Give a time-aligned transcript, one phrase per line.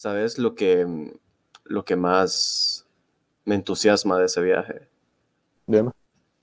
[0.00, 1.10] ¿Sabes lo que, mm,
[1.64, 2.86] lo que más
[3.44, 4.88] me entusiasma de ese viaje?
[5.66, 5.92] Dime.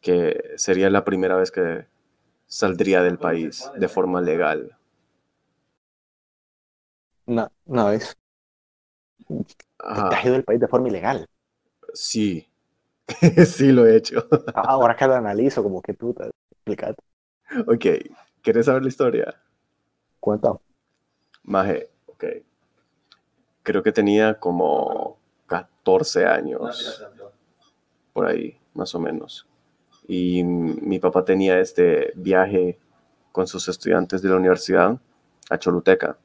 [0.02, 1.86] Que sería la primera vez que
[2.48, 4.78] saldría del país de forma legal.
[7.28, 8.16] No, no es.
[10.10, 11.26] Te has ido del país de forma ilegal.
[11.94, 12.48] sí,
[13.46, 14.28] sí lo he hecho.
[14.54, 17.02] Ah, Ahora que lo analizo, como que puta, explícate.
[17.68, 17.86] Ok,
[18.42, 19.42] ¿quieres saber la historia?
[20.20, 20.60] Cuenta.
[21.44, 22.24] Maje, ok.
[23.68, 27.06] Creo que tenía como 14 años,
[28.14, 29.48] por ahí, más o menos.
[30.08, 32.80] Y mi papá tenía este viaje
[33.32, 35.00] con sus estudiantes de la universidad
[35.50, 36.18] a Choluteca.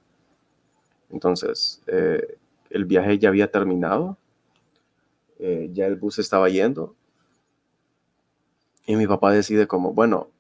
[1.11, 2.39] Entonces, eh,
[2.71, 4.17] el viaje ya había terminado,
[5.39, 6.95] eh, ya el bus estaba yendo.
[8.87, 10.31] Y mi papá decide como, bueno,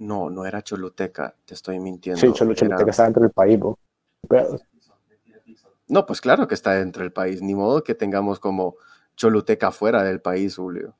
[0.00, 2.32] no, no era Choluteca, te estoy mintiendo.
[2.54, 3.58] Sí, era- que está dentro del país.
[4.28, 4.58] Pero,
[5.88, 8.76] No, pues claro que está dentro del país, ni modo que tengamos como
[9.16, 10.94] Choluteca fuera del país, Julio.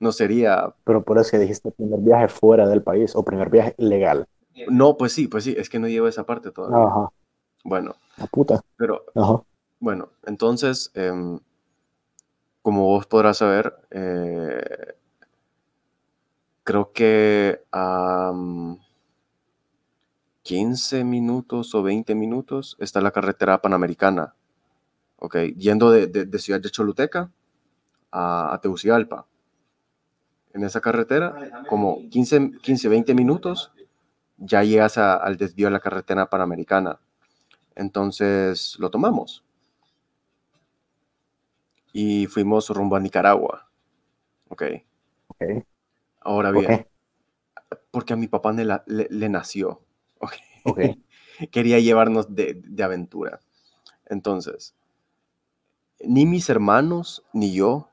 [0.00, 3.74] No sería, pero por eso que dijiste primer viaje fuera del país o primer viaje
[3.78, 4.26] legal.
[4.70, 6.86] no, pues sí, pues sí, es que no llevo esa parte todavía.
[6.86, 7.08] Ajá,
[7.64, 8.60] Bueno, la puta.
[8.76, 9.42] pero Ajá.
[9.80, 11.40] bueno, entonces, em,
[12.62, 14.94] como vos podrás saber, eh,
[16.64, 17.62] creo que
[20.58, 24.34] 15 minutos o 20 minutos está la carretera panamericana,
[25.18, 27.30] ok, yendo de, de- de Ciudad de Choluteca
[28.10, 29.26] a, a Tegucigalpa.
[30.54, 33.72] En esa carretera, como 15, 15 20 minutos,
[34.38, 36.98] ya llegas a- al desvío de la carretera panamericana.
[37.74, 39.44] Entonces lo tomamos.
[41.92, 43.68] Y fuimos rumbo a Nicaragua.
[44.48, 44.62] Ok.
[45.28, 45.42] Ok.
[46.20, 46.86] Ahora ¿Por bien,
[47.90, 49.82] porque a mi papá le, la- le- le nació.
[51.50, 53.40] Quería llevarnos de, de aventura.
[54.06, 54.74] Entonces,
[56.00, 57.88] ni mis hermanos ni yo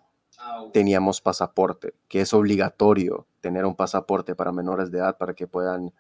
[0.74, 5.94] teníamos pasaporte, que es obligatorio tener un pasaporte para menores de edad para que puedan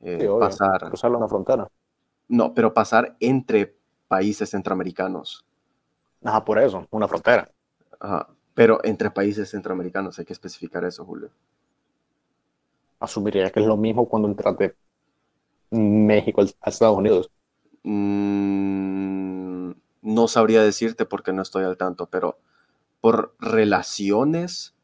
[0.00, 0.80] eh, Sí, pasar.
[0.88, 1.68] Cruzarlo una frontera.
[2.28, 3.76] No, pero pasar entre
[4.08, 5.44] países centroamericanos.
[6.24, 7.50] Ajá, por eso, una frontera.
[8.00, 8.28] Ajá.
[8.54, 11.30] Pero entre países centroamericanos hay que especificar eso, Julio.
[12.98, 14.74] Asumiría que es lo mismo cuando entras de
[15.70, 17.30] México a Estados Unidos.
[17.82, 19.72] Mm,
[20.02, 22.38] no sabría decirte porque no estoy al tanto, pero
[23.00, 24.74] por relaciones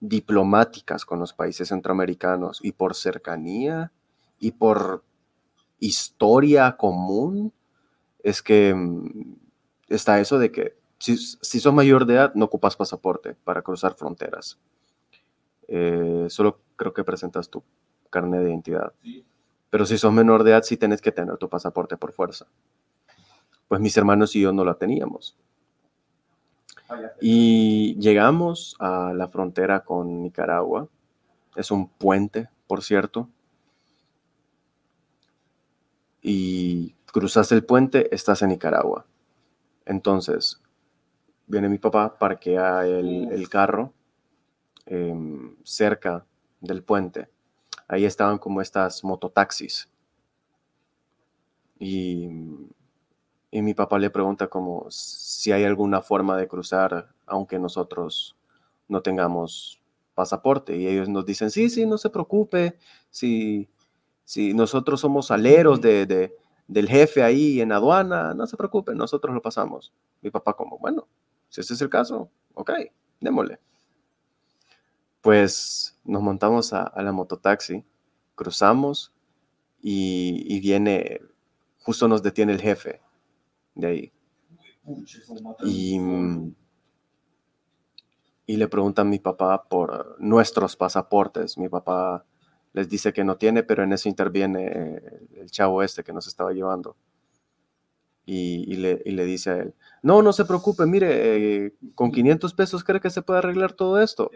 [0.00, 3.92] diplomáticas con los países centroamericanos y por cercanía
[4.38, 5.04] y por
[5.78, 7.52] historia común,
[8.22, 9.36] es que mm,
[9.88, 13.94] está eso de que si, si sos mayor de edad no ocupas pasaporte para cruzar
[13.94, 14.58] fronteras.
[15.68, 17.62] Eh, solo creo que presentas tu
[18.10, 18.92] carnet de identidad.
[19.72, 22.46] Pero si sos menor de edad, sí tenés que tener tu pasaporte por fuerza.
[23.68, 25.34] Pues mis hermanos y yo no lo teníamos.
[27.22, 30.88] Y llegamos a la frontera con Nicaragua.
[31.56, 33.30] Es un puente, por cierto.
[36.20, 39.06] Y cruzas el puente, estás en Nicaragua.
[39.86, 40.60] Entonces,
[41.46, 43.94] viene mi papá, parquea el, el carro
[44.84, 46.26] em, cerca
[46.60, 47.30] del puente.
[47.92, 49.88] Ahí estaban como estas mototaxis.
[51.78, 52.28] Y,
[53.50, 58.36] y mi papá le pregunta como si hay alguna forma de cruzar aunque nosotros
[58.88, 59.80] no tengamos
[60.14, 60.76] pasaporte.
[60.76, 62.78] Y ellos nos dicen, sí, sí, no se preocupe,
[63.10, 63.68] si,
[64.24, 66.34] si nosotros somos aleros de, de-
[66.68, 69.92] del jefe ahí en aduana, no se preocupe, nosotros lo pasamos.
[70.22, 71.08] Mi papá como, bueno,
[71.50, 72.72] si ese es el caso, ok,
[73.20, 73.60] démosle.
[75.22, 77.84] Pues nos montamos a, a la mototaxi,
[78.34, 79.12] cruzamos
[79.82, 81.20] y, viene,
[81.80, 83.00] justo nos detiene el jefe
[83.74, 84.12] de ahí.
[85.64, 85.98] Y,
[88.46, 91.56] le pregunta a mi papá por nuestros pasaportes.
[91.56, 92.24] Mi papá
[92.74, 95.00] les dice que no tiene, pero en eso interviene
[95.36, 96.96] el chavo este que nos estaba llevando.
[98.24, 102.12] Y, y le, y le dice a él, no, no se preocupe, mire, eh, con
[102.12, 104.30] 500 pesos cree que se puede arreglar todo esto.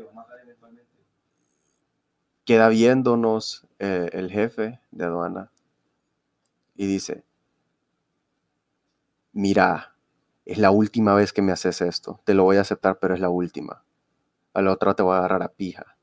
[2.47, 5.53] Queda viéndonos eh, el jefe de aduana
[6.77, 7.25] y dice,
[9.33, 9.97] mira,
[10.45, 13.21] es la última vez que me haces esto, te lo voy a aceptar, pero es
[13.21, 13.85] la última.
[14.55, 15.99] A la otra te voy a agarrar a pija.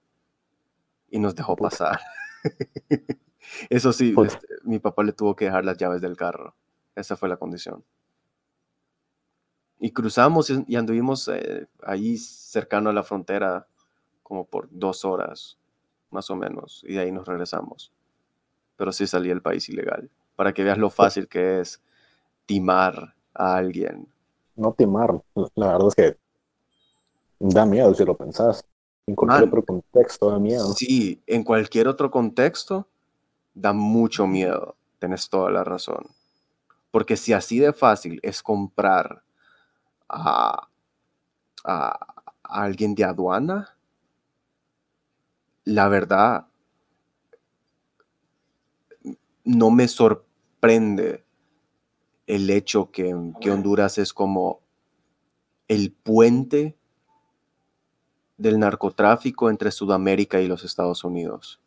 [1.10, 1.70] Y nos dejó Puta.
[1.70, 2.02] pasar.
[3.70, 4.34] Eso sí, Puta.
[4.34, 6.56] este, mi papá le tuvo que dejar las llaves del carro.
[6.96, 7.86] Esa fue la condición.
[9.80, 13.68] Y cruzamos y y anduvimos eh, ahí cercano a la frontera
[14.24, 15.58] como por dos horas,
[16.14, 17.92] más o menos, y de ahí nos regresamos.
[18.78, 21.82] Pero sí salí del país ilegal, para que veas lo fácil que es
[22.46, 24.08] timar a alguien.
[24.56, 25.22] No timar,
[25.56, 26.18] la verdad es que
[27.40, 28.64] da miedo si lo pensás.
[29.06, 30.74] En cualquier otro contexto da miedo.
[30.74, 32.88] Sí, en cualquier otro contexto
[33.54, 34.76] da mucho miedo.
[35.00, 36.06] Tienes toda la razón.
[36.90, 39.24] Porque si así de fácil es comprar
[40.08, 40.68] a,
[41.66, 42.14] a
[42.44, 43.76] alguien de aduana,
[45.66, 46.48] la verdad
[49.44, 51.24] no me sorprende
[52.28, 54.62] el hecho que, que Honduras es como
[55.68, 56.78] el puente
[58.38, 61.62] del narcotráfico entre Sudamérica y los Estados Unidos.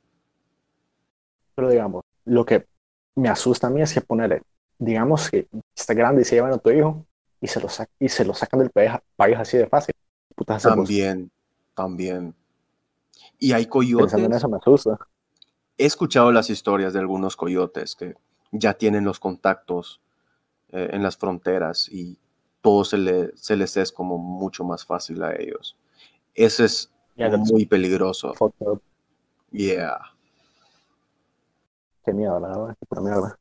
[1.54, 2.66] Pero digamos, lo que
[3.14, 4.42] me asusta a mí es que ponerle,
[4.78, 7.06] digamos que está grande y se llevan a tu hijo
[7.40, 7.68] y se lo,
[7.98, 9.94] y se lo sacan del país, así de fácil.
[10.62, 11.30] también,
[11.74, 12.34] también.
[13.38, 14.12] Y hay coyotes.
[14.12, 14.98] Pensando en eso me asusta.
[15.78, 18.14] He escuchado las historias de algunos coyotes que
[18.52, 20.00] ya tienen los contactos
[20.70, 22.18] eh, en las fronteras y
[22.62, 25.76] todo se, se les es como mucho más fácil a ellos.
[26.34, 28.34] Eso es muy peligroso.
[29.50, 29.98] Yeah.
[32.04, 33.38] Qué miedo, la verdad, qué mierda.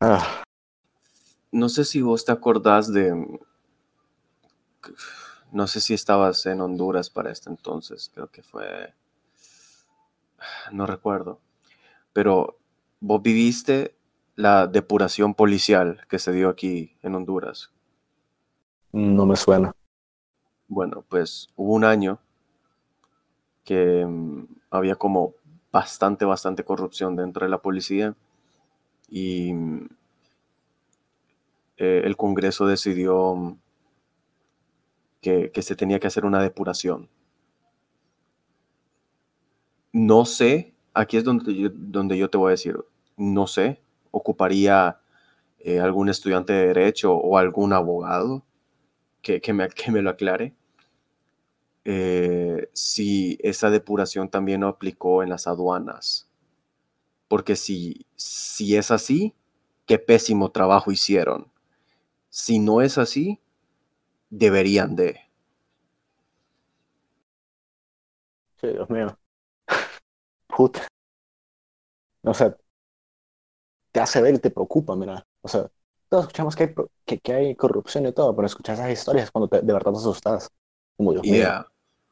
[0.00, 0.42] Ah.
[1.52, 3.12] No sé si vos te acordás de.
[5.52, 8.94] No sé si estabas en Honduras para este entonces, creo que fue.
[10.72, 11.38] No recuerdo.
[12.12, 12.58] Pero
[13.00, 13.94] vos viviste
[14.36, 17.70] la depuración policial que se dio aquí en Honduras.
[18.92, 19.72] No me suena.
[20.66, 22.18] Bueno, pues hubo un año
[23.64, 25.34] que mm, había como
[25.72, 28.14] bastante, bastante corrupción dentro de la policía
[29.08, 29.88] y mm,
[31.76, 33.56] eh, el Congreso decidió
[35.20, 37.08] que, se tenía que hacer una depuración.
[39.92, 42.76] No sé, aquí es donde yo, donde yo te voy a decir,
[43.16, 43.80] no sé,
[44.10, 45.00] ocuparía
[45.58, 48.44] eh, algún estudiante de derecho o algún abogado
[49.22, 50.54] que, me, que me lo aclare.
[51.84, 56.28] Eh, si esa depuración también lo aplicó en las aduanas.
[57.28, 59.34] Porque si, si es así,
[59.86, 61.50] qué pésimo trabajo hicieron.
[62.28, 63.40] Si no es así,
[64.30, 65.20] deberían de.
[68.60, 69.18] Sí, Dios mío.
[70.46, 70.86] Puta.
[72.22, 72.56] O sea,
[73.92, 75.26] te hace ver y te preocupa, mira.
[75.42, 75.68] O sea,
[76.08, 76.74] todos escuchamos que hay,
[77.04, 80.50] que, que hay corrupción y todo, pero escuchar esas historias cuando de verdad te asustas.
[80.96, 81.66] Como Dios mío.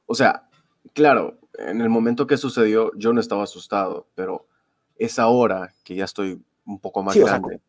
[0.06, 0.48] O sea,
[0.94, 4.46] claro, en el momento que sucedió yo no estaba asustado, pero
[4.96, 7.60] es ahora que ya estoy un poco más grande.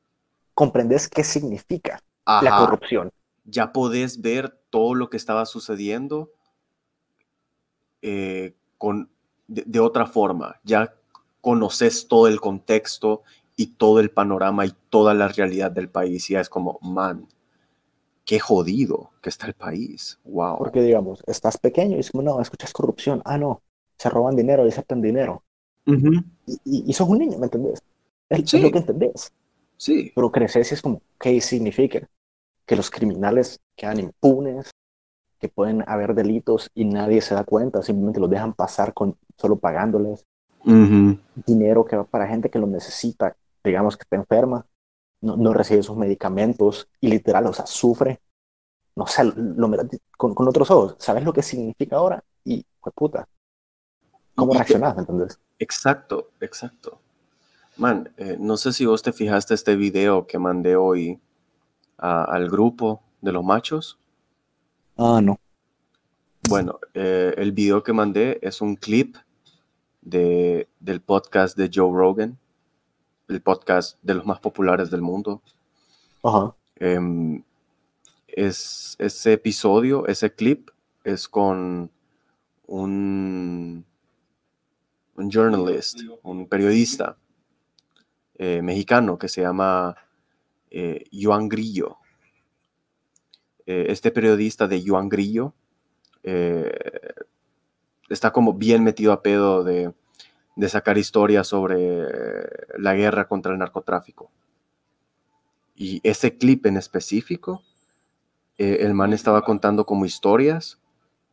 [0.53, 3.11] comprendes qué significa la corrupción.
[3.49, 6.31] Ya podés ver todo lo que estaba sucediendo
[8.01, 9.09] eh, con,
[9.47, 10.59] de, otra forma.
[10.63, 10.93] Ya
[11.41, 13.23] conoces todo el contexto
[13.55, 16.29] y todo el panorama y toda la realidad del país.
[16.29, 17.27] Y ya es como, man,
[18.25, 20.19] qué jodido que está el país.
[20.23, 20.57] Wow.
[20.59, 23.21] Porque digamos, estás pequeño y es como, no, escuchas corrupción.
[23.25, 23.61] Ah, no,
[23.97, 25.43] se roban dinero y aceptan dinero.
[25.85, 27.81] y, y, sos un niño, ¿me entendés?
[28.29, 29.33] Es, lo que entendés.
[29.75, 30.11] Sí.
[30.13, 32.07] Pero creces y es como, ¿qué significa?
[32.69, 34.69] Que los criminales quedan impunes,
[35.39, 39.55] que pueden haber delitos y nadie se da cuenta, simplemente los dejan pasar con solo
[39.57, 40.23] pagándoles.
[41.47, 44.65] Dinero que va para gente que lo necesita, digamos que está enferma
[45.21, 48.21] no, recibe sus medicamentos y literal, o sea, sufre.
[48.95, 49.69] No sé, lo,
[50.17, 50.95] con, con otros ojos.
[50.99, 52.23] ¿Sabes lo que significa ahora?
[52.43, 53.27] Y, pues puta,
[54.35, 55.39] ¿cómo reaccionás, me entendés?
[55.57, 56.99] Exacto, exacto.
[57.77, 61.19] Man, eh, no sé si vos te fijaste este video que mandé hoy
[61.99, 63.97] al grupo de los machos.
[64.97, 65.39] Ah, no.
[66.47, 69.17] Bueno, eh, el video que mandé es un clip
[70.01, 72.37] de, del podcast de Joe Rogan
[73.29, 75.41] el podcast de los más populares del mundo.
[76.23, 76.53] Ajá.
[76.75, 77.43] Em,
[78.27, 80.69] es, ese episodio, ese clip,
[81.03, 81.89] es con
[82.67, 83.85] un,
[85.15, 87.17] un journalist, un periodista
[88.35, 89.95] eh, mexicano que se llama
[90.71, 91.97] eh, Joan Grillo.
[93.65, 95.53] Eh, este periodista de Joan Grillo
[98.09, 99.93] está como bien metido a pedo de
[100.67, 102.09] sacar historias sobre
[102.77, 104.31] la guerra contra el narcotráfico.
[105.79, 107.63] Y ese clip en específico,
[108.57, 110.77] eh, el man estaba contando como historias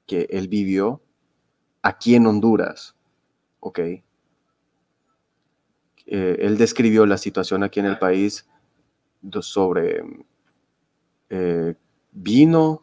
[0.06, 1.02] que él vivió
[1.82, 2.94] aquí en Honduras,
[3.58, 3.80] ¿ok?
[3.80, 4.04] Eh,
[6.06, 8.48] él describió la situación aquí en el país
[9.40, 10.02] sobre
[11.30, 11.74] eh,
[12.12, 12.82] vino,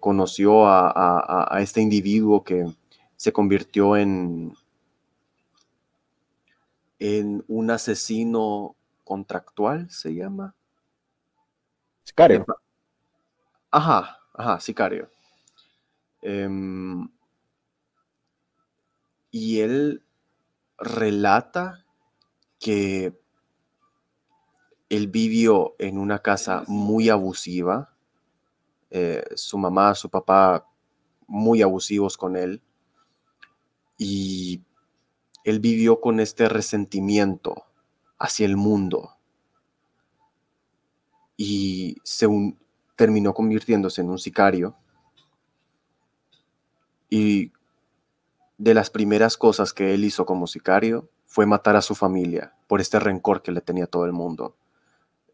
[0.00, 2.66] conoció a, este individuo que
[3.16, 4.52] se convirtió en,
[6.98, 8.74] en un asesino
[9.04, 10.54] contractual, se llama.
[12.02, 12.44] Sicario.
[13.70, 15.10] Ajá, ajá, Sicario.
[16.22, 17.08] Em,
[19.30, 20.02] y él
[20.78, 21.84] relata
[22.58, 23.12] que
[24.88, 27.94] él vivió en una casa muy abusiva.
[28.90, 30.66] Eh, su mamá, su papá,
[31.26, 32.62] muy abusivos con él.
[33.98, 34.62] Y
[35.44, 37.64] él vivió con este resentimiento
[38.18, 39.16] hacia el mundo.
[41.36, 42.28] Y se
[42.96, 44.76] terminó convirtiéndose en un sicario.
[47.10, 47.52] Y
[48.58, 52.80] de las primeras cosas que él hizo como sicario fue matar a su familia por
[52.80, 54.56] este rencor que le tenía todo el mundo.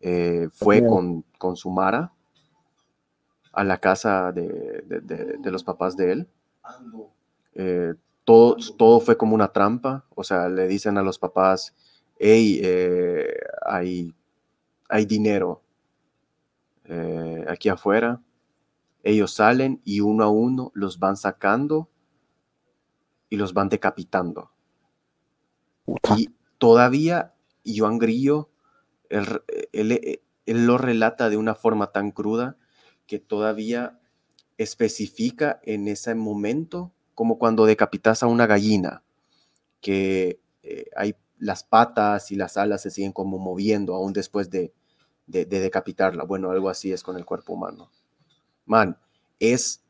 [0.00, 2.12] Eh, fue con, con su Mara
[3.52, 6.28] a la casa de, los papás de él.
[7.54, 11.74] Eh, todo, todo fue como una trampa, o sea, le dicen a los papás,
[12.18, 13.34] hey, eh,
[13.66, 14.14] hay,
[14.88, 15.62] hay dinero
[17.46, 18.20] aquí afuera.
[19.02, 21.88] Ellos salen y uno a uno los van sacando
[23.28, 24.50] y los van decapitando.
[26.16, 27.32] Y todavía
[27.64, 28.50] Joan Grillo,
[29.10, 32.56] él, lo relata de una forma tan cruda
[33.06, 34.00] que todavía
[34.56, 39.02] especifica en ese momento como cuando decapitas a una gallina,
[39.80, 44.72] que eh, hay las patas y las alas se siguen como moviendo aún después de,
[45.26, 46.24] de, de, decapitarla.
[46.24, 47.90] Bueno, algo así es con el cuerpo humano.
[48.64, 48.98] Man,
[49.38, 49.82] es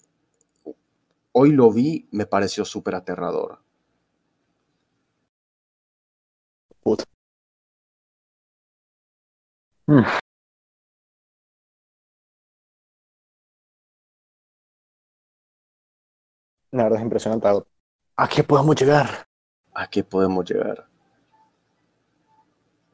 [1.33, 3.61] hoy lo vi, me pareció súper aterrador.
[9.90, 10.04] Mm.
[16.70, 17.49] La verdad es impresionante.
[18.16, 19.26] ¿A qué podemos llegar?
[19.75, 20.87] ¿A qué podemos llegar?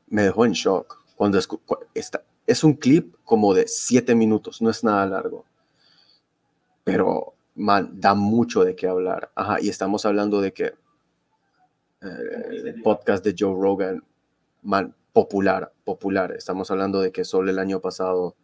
[0.06, 1.04] Me dejó en shock.
[1.16, 1.38] Cuando
[1.92, 5.44] está, es un clip como de siete minutos, no es nada largo.
[6.82, 9.30] Pero man, da mucho de qué hablar.
[9.34, 10.76] Ajá, y estamos hablando de que eh,
[12.00, 14.02] el podcast de Joe Rogan,
[14.62, 16.32] man, popular, popular.
[16.32, 18.36] Estamos hablando de que solo el año pasado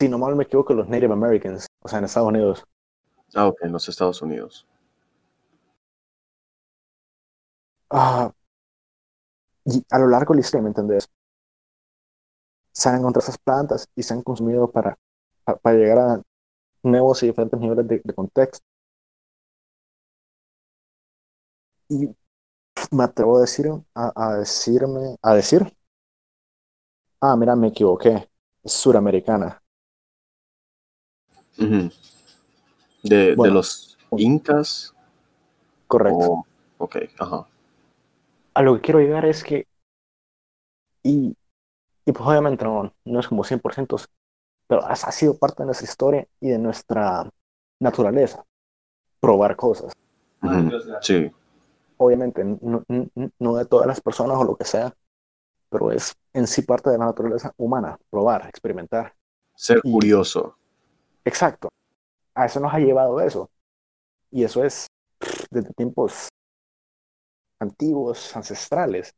[0.00, 2.64] si no me equivoco, los Native Americans, o sea, en Estados Unidos.
[3.34, 4.66] Ah, ok, en los Estados Unidos.
[7.90, 8.32] Ah,
[9.64, 11.08] y a lo largo de la historia, ¿me entendés?
[12.76, 14.98] Se han encontrado esas plantas y se han consumido para,
[15.62, 16.22] para, llegar a
[16.82, 18.62] nuevos y diferentes niveles de, contexto.
[21.88, 22.14] Y
[22.90, 25.72] me atrevo a decir, a, decirme, a decir,
[27.22, 28.28] ah, mira, me equivoqué,
[28.62, 29.62] es suramericana.
[31.56, 31.90] de,
[33.02, 34.92] de, los incas.
[35.86, 36.44] Correcto.
[36.76, 37.46] ok, ajá
[38.56, 39.66] a lo que quiero llegar es que,
[41.02, 41.36] y,
[42.06, 44.08] y pues obviamente no, no es como 100%,
[44.68, 47.28] pero ha, sido parte de nuestra historia y de nuestra
[47.80, 48.44] naturaleza,
[49.20, 49.92] probar cosas.
[51.00, 51.30] Sí.
[51.98, 52.84] Obviamente, no,
[53.38, 54.94] no, de todas las personas o lo que sea,
[55.68, 59.12] pero es en sí parte de la naturaleza humana, probar, experimentar.
[59.56, 60.56] Ser curioso.
[61.24, 61.68] Exacto.
[62.34, 63.50] a eso nos ha llevado eso.
[64.30, 64.86] Y eso es
[65.50, 66.28] desde tiempos
[67.58, 69.12] antiguos, ancestrales.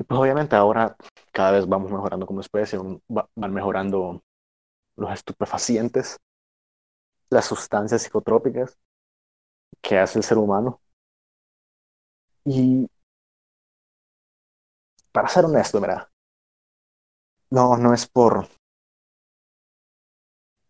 [0.00, 0.96] Y pues obviamente ahora
[1.30, 2.78] cada vez vamos mejorando como especie,
[3.08, 4.22] van mejorando
[4.96, 6.18] los estupefacientes,
[7.28, 8.78] las sustancias psicotrópicas
[9.82, 10.80] que hace el ser humano.
[12.44, 12.86] Y
[15.12, 16.10] para ser honesto, mira,
[17.50, 18.48] no, no es por,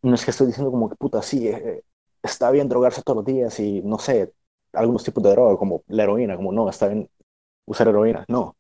[0.02, 1.84] no es que estoy diciendo como que puta, sí, eh,
[2.22, 4.32] está bien drogarse todos los días y no sé,
[4.72, 7.08] algunos tipos de droga como la heroína, como no, está bien
[7.66, 8.56] usar heroína, no.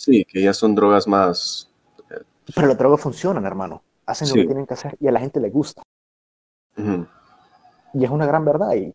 [0.00, 1.70] Sí, que ya son drogas más...
[2.08, 2.22] Eh,
[2.54, 5.40] Pero las drogas funcionan, hermano, hacen lo que tienen que hacer y a la gente
[5.40, 5.82] le gusta.
[7.92, 8.94] Y es una gran verdad y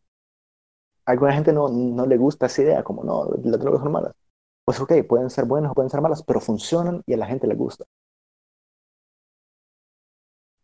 [1.06, 4.16] a alguna gente no, no le gusta esa idea, como no, las drogas son malas.
[4.66, 7.46] Pues ok, pueden ser buenas o pueden ser malas, pero funcionan y a la gente
[7.46, 7.86] le gusta.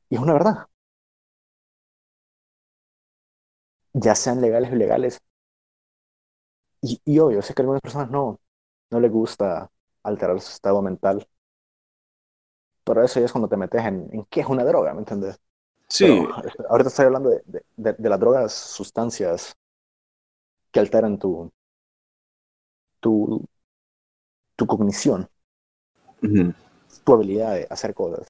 [0.10, 0.67] Y es una verdad.
[3.93, 5.19] Ya sean legales o ilegales.
[6.81, 8.39] Y, y obvio, sé que a algunas personas no,
[8.89, 9.69] no les gusta
[10.03, 11.27] alterar su estado mental.
[12.84, 15.39] Pero eso ya es cuando te metes en, en qué es una droga, ¿me entiendes?
[15.88, 16.08] Sí.
[16.70, 17.43] ahorita estoy hablando de,
[17.75, 19.53] de, de, las drogas, sustancias
[20.72, 21.51] que alteran tu,
[23.01, 23.46] tu,
[24.55, 25.27] tu cognición,
[27.03, 28.25] tu habilidad de hacer cosas.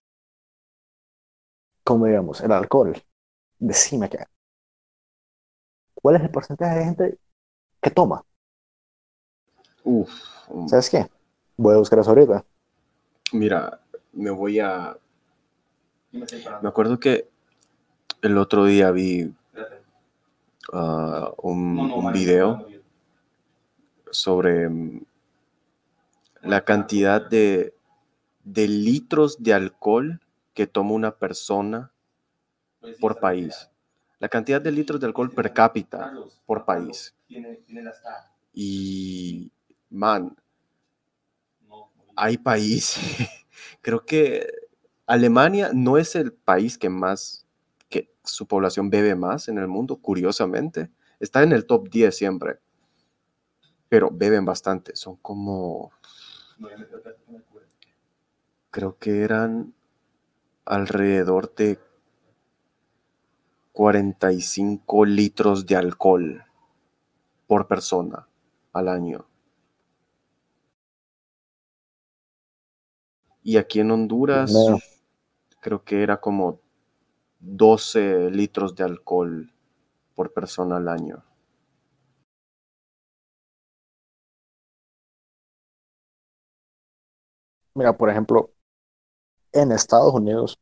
[1.84, 2.96] Como digamos, el alcohol.
[3.60, 4.24] Decime que.
[5.94, 7.20] ¿Cuál es el porcentaje de gente
[7.80, 8.24] que toma?
[9.84, 10.10] Uf,
[10.68, 11.08] ¿Sabes qué?
[11.62, 12.44] Voy a buscar eso ahorita.
[13.34, 13.80] Mira,
[14.14, 14.98] me voy a.
[16.12, 17.30] Me acuerdo que
[18.24, 19.32] el otro día vi
[20.74, 22.66] uh, un, un, video
[24.10, 24.72] sobre
[26.42, 27.76] la cantidad de,
[28.44, 30.20] de, litros de alcohol
[30.56, 31.92] que toma una persona
[33.00, 33.70] por país.
[34.18, 36.12] La cantidad de litros de alcohol per cápita
[36.48, 37.14] por país.
[38.52, 39.52] Y,
[39.92, 40.36] man,
[42.22, 43.00] hay países,
[43.82, 44.48] creo que
[45.08, 47.48] Alemania no es el país que más
[48.24, 50.92] su población bebe más en el mundo, curiosamente.
[51.20, 52.60] Está en el top 10 siempre,
[53.90, 54.96] pero beben bastante.
[54.96, 55.92] Son como...
[58.70, 59.74] Creo que eran
[60.66, 61.80] alrededor de
[63.74, 66.46] 45 litros de alcohol
[67.48, 68.28] por persona
[68.72, 69.31] al año.
[73.44, 74.54] Y aquí en Honduras,
[75.60, 76.60] creo que era como
[77.40, 79.52] 12 litros de alcohol
[80.16, 81.24] por persona al año.
[87.74, 88.52] Mira, por ejemplo,
[89.54, 90.60] en Estados Unidos,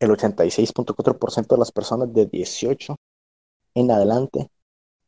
[0.00, 2.96] el 86.4% de las personas de 18
[3.74, 4.50] en adelante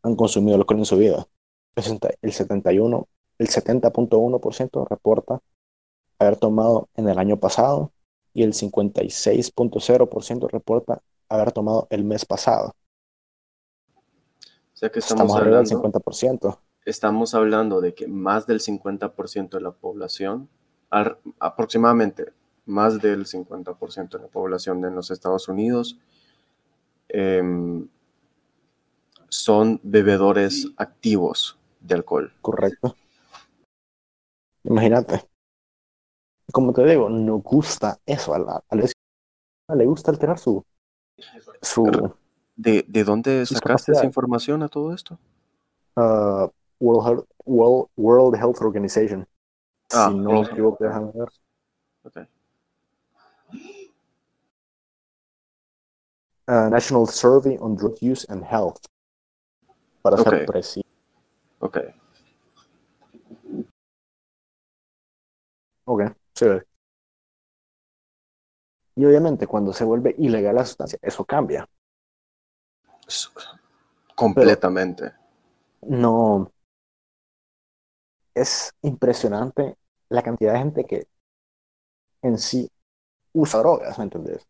[0.02, 1.26] han consumido alcohol en su vida.
[1.74, 5.42] El 71, el 70.1% reporta
[6.22, 7.92] haber tomado en el año pasado
[8.32, 12.74] y el 56.0% reporta haber tomado el mes pasado.
[13.94, 16.58] O sea que estamos, hablando, del 50%.
[16.84, 20.48] Estamos hablando de que más del 50% de la población,
[21.38, 22.32] aproximadamente
[22.66, 25.98] más del 50% de la población en los Estados Unidos,
[27.08, 27.88] em,
[29.28, 32.32] son bebedores activos de alcohol.
[32.40, 32.96] Correcto.
[34.64, 35.31] Imagínate
[36.50, 38.64] como te digo, no gusta eso a la,
[39.74, 40.64] le gusta alterar su...
[41.60, 42.14] su
[42.56, 45.18] ¿De, de dónde sacaste esa información a todo esto?
[45.96, 46.48] Uh,
[46.80, 49.26] World, World, World, Health Organization.
[49.92, 51.28] Ah, si no me equivoco, déjame ver.
[52.04, 52.26] Okay.
[56.48, 58.80] Uh, National Survey on Drug Use and Health.
[60.02, 60.38] Para okay.
[60.38, 60.86] ser preciso.
[61.60, 61.78] Ok.
[65.84, 66.02] Ok.
[68.94, 71.68] Y obviamente cuando se vuelve ilegal la sustancia, eso cambia.
[74.14, 75.12] Completamente.
[75.82, 76.50] no.
[78.34, 79.78] Es impresionante
[80.10, 81.06] la cantidad de gente que
[82.22, 82.68] en sí
[83.32, 84.46] usa drogas, ¿me entendés?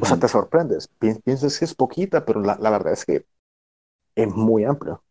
[0.00, 0.88] O sea, te sorprendes.
[1.24, 3.26] Piensas que es poquita, pero la, la verdad es que
[4.16, 5.02] es muy amplio.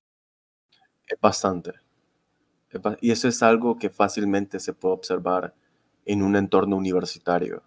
[1.07, 1.73] Es bastante.
[3.01, 5.53] Y eso es algo que fácilmente se puede observar
[6.05, 7.61] en un entorno universitario.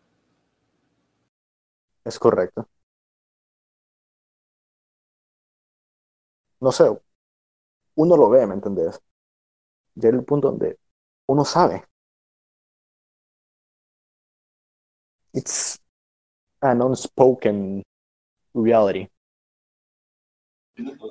[2.04, 2.68] Es correcto.
[6.60, 6.84] No sé,
[7.96, 9.00] uno lo ve, ¿me entendés?
[9.94, 10.78] Llega el punto donde
[11.26, 11.84] uno sabe.
[15.32, 15.80] It's,
[16.64, 17.82] an unspoken
[18.54, 19.08] reality.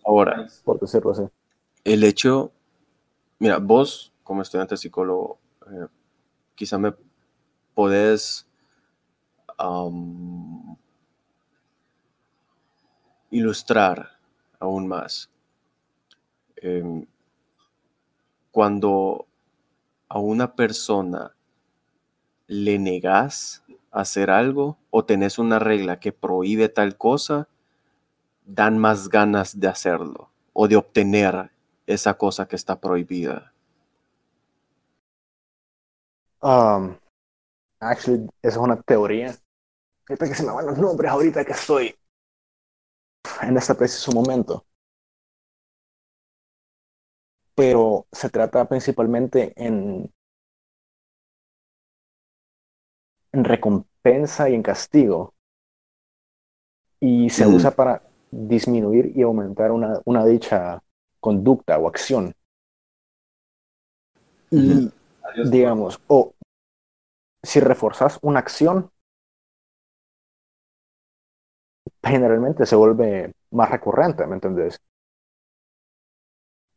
[0.05, 1.23] Ahora, por decirlo así.
[1.83, 2.51] El hecho,
[3.43, 5.87] mira, vos como estudiante psicólogo, eh,
[6.55, 6.93] quizá me
[7.75, 8.47] podés
[13.31, 14.17] ilustrar
[14.61, 15.29] aún más.
[16.55, 17.05] Em,
[18.51, 19.25] cuando
[20.07, 21.35] a una persona
[22.47, 27.49] le negas hacer algo o tenés una regla que prohíbe tal cosa,
[28.45, 31.52] dan más ganas de hacerlo o de obtener
[31.85, 33.53] esa cosa que está prohibida.
[36.41, 36.97] Um,
[37.79, 39.35] actually, esa es una teoría.
[40.05, 41.95] Fíjate que se me van los nombres ahorita que estoy
[43.41, 44.65] en este preciso momento.
[47.55, 50.11] Pero se trata principalmente en,
[53.31, 55.33] en recompensa y en castigo.
[56.99, 60.81] Y se usa para disminuir y aumentar una, una dicha
[61.23, 62.35] conducta o acción.
[64.51, 64.91] Y
[65.49, 66.33] digamos, o
[67.41, 68.91] si reforzas una acción,
[72.03, 74.77] generalmente se vuelve más recurrente, ¿me entendés?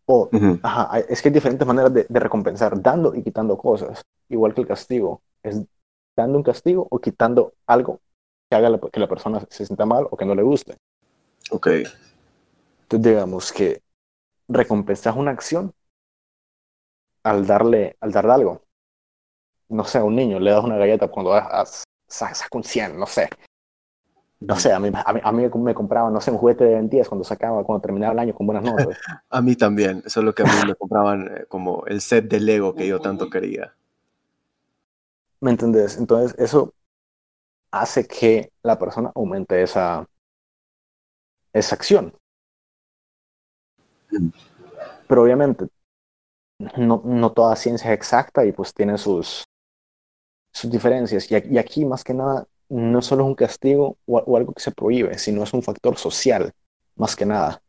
[0.07, 0.31] O,
[0.63, 4.69] ajá, es que hay diferentes maneras de, recompensar, dando y quitando cosas, igual que el
[4.69, 5.23] castigo.
[5.43, 5.61] Es
[6.17, 8.01] dando un castigo o quitando algo
[8.49, 10.77] que haga que la persona se sienta mal o que no le guste.
[11.51, 11.67] Ok.
[11.67, 13.83] Entonces, digamos que
[14.49, 15.73] recompensas una acción
[17.23, 18.63] al darle, al darle algo.
[19.69, 21.33] No sé, a un niño le das una galleta cuando
[22.07, 23.29] sacas un 100, no sé.
[24.39, 27.25] No sé, a mí, a mí, me compraban, no sé, un juguete de 20 cuando
[27.25, 28.89] sacaba, cuando terminaba el año con buenas notas.
[29.31, 32.29] a mí también, eso es lo que a mí me compraban eh, como el set
[32.29, 33.75] de Lego que yo tanto quería.
[35.41, 35.97] ¿Me entendés?
[35.97, 36.75] Entonces, eso
[37.71, 40.07] hace que la persona aumente esa,
[41.53, 42.13] esa acción.
[45.09, 45.68] Pero obviamente,
[46.76, 49.44] no, no, toda ciencia es exacta y pues tiene sus,
[50.52, 51.31] sus diferencias.
[51.31, 55.18] Y, aquí, más que nada, no solo es un castigo o, algo que se prohíbe,
[55.18, 56.52] sino es un factor social,
[56.96, 57.62] más que nada.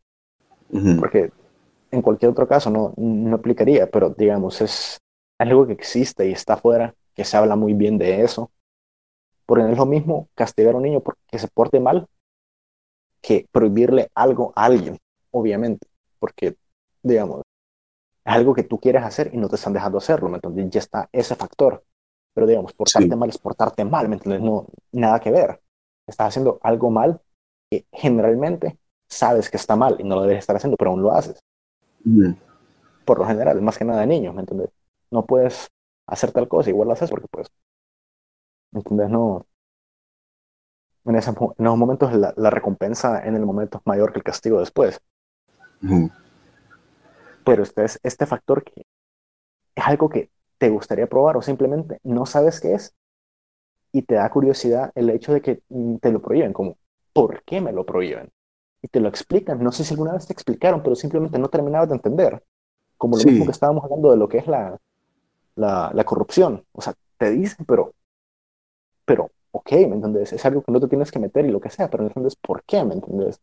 [0.98, 1.32] Porque
[1.90, 4.98] en cualquier otro caso no, no aplicaría, pero digamos, es
[5.38, 8.50] algo que existe y está afuera, que se habla muy bien de eso.
[9.46, 12.06] Porque no es lo mismo castigar a un niño porque se porte mal
[13.22, 14.98] que prohibirle algo a alguien,
[15.30, 15.87] obviamente,
[16.18, 16.56] porque,
[17.02, 17.42] digamos,
[18.24, 20.70] es algo que tú quieres hacer y no te están dejando hacerlo, ¿me entiendes?
[20.70, 21.84] Ya está ese factor.
[22.34, 24.42] Pero, digamos, portarte mal es portarte mal, ¿me entiendes?
[24.42, 25.60] No, nada que ver.
[26.06, 27.20] Estás haciendo algo mal
[27.70, 28.78] que generalmente
[29.08, 31.42] sabes que está mal y no lo debes estar haciendo, pero aún lo haces.
[33.04, 34.70] Por lo general, más que nada de niños, ¿me entiendes?
[35.10, 35.68] No puedes
[36.06, 37.48] hacer tal cosa, igual lo haces porque pues,
[38.72, 39.10] ¿me entiendes?
[39.10, 39.46] No,
[41.08, 45.00] en, esos momentos la, recompensa en el momento es mayor que el castigo después.
[47.44, 48.82] Pero este es este factor que
[49.74, 52.94] es algo que te gustaría probar o simplemente no sabes qué es
[53.92, 56.76] y te da curiosidad el hecho de que mm, te lo prohíben, como,
[57.12, 58.30] ¿por qué me lo prohíben?
[58.82, 61.88] Y te lo explican, no sé si alguna vez te explicaron, pero simplemente no terminabas
[61.88, 62.42] de entender.
[62.96, 64.78] Como lo mismo que estábamos hablando de lo que es la,
[65.56, 66.64] la, la corrupción.
[66.72, 67.94] O sea, te dicen, pero,
[69.04, 70.32] pero ok, ¿me entiendes?
[70.32, 72.36] Es algo que no te tienes que meter y lo que sea, pero no entiendes
[72.36, 73.40] por qué, ¿me entiendes?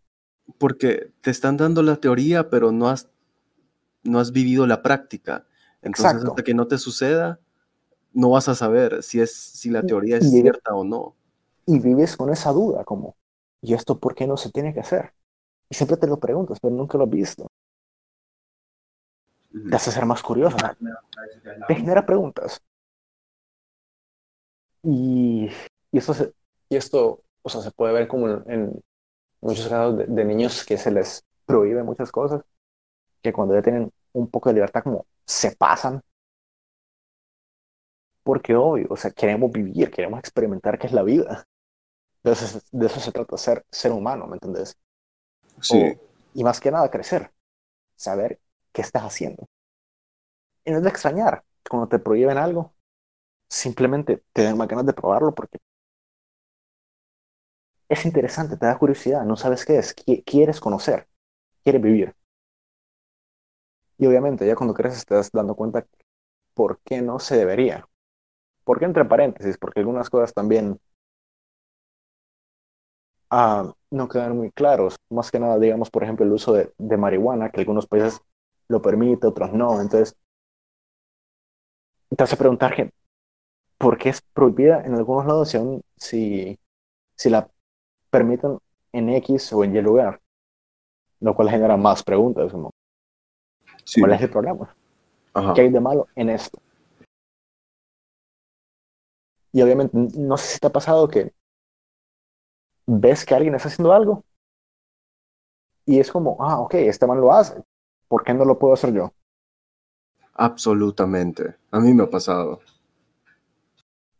[0.57, 3.09] Porque te están dando la teoría, pero no has,
[4.03, 5.45] no has vivido la práctica.
[5.81, 7.39] Entonces, hasta que no te suceda,
[8.13, 11.15] no vas a saber si, es, si la teoría es cierta o no.
[11.65, 13.15] Y vives con esa duda, como,
[13.61, 15.13] ¿y esto por qué no se tiene que hacer?
[15.69, 17.47] Y siempre te lo preguntas, pero nunca lo has visto.
[19.51, 20.57] Te hace ser más curioso.
[21.67, 22.61] Te genera preguntas.
[24.83, 25.49] Y
[25.95, 26.33] y esto, se,
[26.67, 28.83] y esto o sea, se puede ver como en,
[29.45, 32.41] muchos casos de, niños que se les prohíbe muchas cosas,
[33.21, 36.01] que cuando ya tienen un poco de libertad como se pasan.
[38.23, 41.45] Porque hoy, o sea, queremos vivir, queremos experimentar qué es la vida.
[42.23, 44.75] Entonces, de eso se trata, ser ser humano, ¿me entendés?
[45.61, 45.93] Sí.
[46.33, 47.31] y más que nada, crecer.
[47.95, 48.39] Saber
[48.73, 49.47] qué estás haciendo.
[50.65, 52.73] Y no es de extrañar cuando te prohíben algo,
[53.47, 55.59] simplemente te dan más ganas de probarlo porque
[57.89, 59.93] es interesante, te da curiosidad, no sabes qué es,
[60.25, 61.07] quieres conocer,
[61.63, 62.15] quieres vivir.
[63.97, 65.85] Y obviamente ya cuando creces te das dando cuenta
[66.53, 67.87] por qué no se debería.
[68.63, 69.57] ¿Por qué entre paréntesis?
[69.57, 70.79] Porque algunas cosas también
[73.29, 74.95] ah, no quedan muy claros.
[75.09, 78.21] Más que nada, digamos, por ejemplo, el uso de, marihuana, que algunos países
[78.67, 79.81] lo permiten, otros no.
[79.81, 80.15] Entonces,
[82.15, 82.91] te hace preguntar
[83.77, 85.59] por qué es prohibida en algunos lados si,
[85.97, 86.59] si,
[87.15, 87.49] si la
[88.15, 88.57] permiten
[88.93, 90.21] en X o en Y lugar,
[91.19, 92.71] lo cual genera más preguntas, como,
[93.99, 94.73] ¿cuál es el problema?
[95.53, 96.57] ¿Qué hay de malo en esto?
[99.51, 101.33] Y obviamente, no sé si te ha pasado que
[102.87, 104.23] ves que alguien está haciendo algo
[105.85, 107.61] y es como, ah, ok, este man lo hace,
[108.07, 109.11] ¿por qué no lo puedo hacer yo?
[110.33, 112.61] Absolutamente, a mí me ha pasado.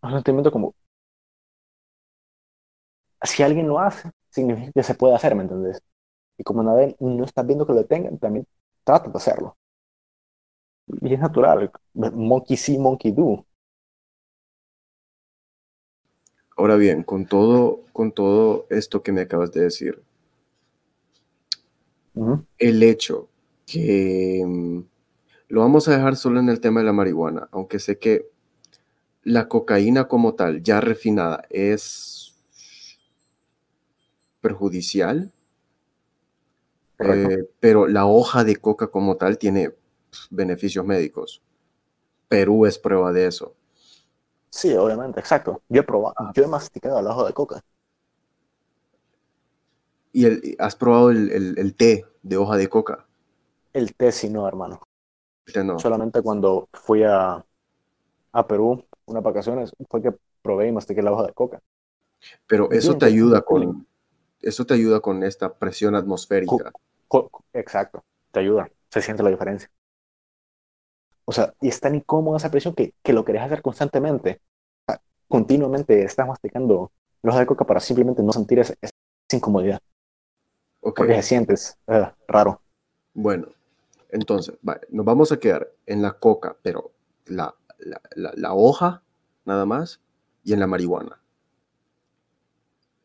[0.01, 0.75] Un sentimiento como,
[3.25, 5.81] si alguien lo hace, significa que se puede hacer, ¿me entiendes?
[6.38, 8.45] Y como nadie no estás viendo que lo tengan, también
[8.83, 9.57] trata de hacerlo.
[11.01, 13.45] Y es natural, monkey see, monkey do.
[16.57, 20.01] Ahora bien, con todo, con todo esto que me acabas de decir,
[22.57, 23.27] el hecho
[23.65, 24.79] que mm,
[25.49, 28.29] lo vamos a dejar solo en el tema de la marihuana, aunque sé que
[29.23, 32.24] la cocaína como tal, ya refinada, es
[34.45, 35.31] perjudicial,
[36.99, 39.73] eh, pero la hoja de coca como tal tiene
[40.29, 41.41] beneficios médicos.
[42.27, 43.55] Perú es prueba de eso.
[44.51, 45.63] Sí, obviamente, exacto.
[45.67, 47.62] Yo he probado, yo he masticado la hoja de coca.
[50.13, 53.03] ¿Y has probado el, té de hoja de coca?
[53.73, 54.79] El té sí, no, hermano.
[55.63, 55.79] no.
[55.79, 57.43] Solamente cuando fui a,
[58.31, 61.60] a Perú, unas vacaciones, fue que probé y mastiqué la hoja de coca.
[62.47, 63.86] Pero eso te ayuda con,
[64.45, 66.71] eso te ayuda con esta presión atmosférica.
[67.53, 69.69] Exacto, te ayuda, se siente la diferencia.
[71.25, 74.41] O sea, y es tan incómoda esa presión que, que lo querés hacer constantemente.
[75.27, 76.91] continuamente estás masticando
[77.23, 78.75] la hoja de coca para simplemente no sentir esa
[79.34, 79.79] incomodidad.
[80.79, 82.62] Porque se sientes eh, raro.
[83.15, 83.47] Bueno,
[84.10, 84.55] entonces,
[84.89, 86.91] nos vamos a quedar en la coca, pero
[87.25, 87.55] la,
[88.15, 89.01] la, hoja
[89.45, 89.99] nada más
[90.43, 91.19] y en la marihuana.